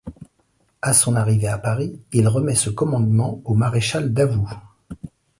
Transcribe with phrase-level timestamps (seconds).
[0.81, 4.49] À son arrivée à Paris, il remet ce commandement au maréchal Davout.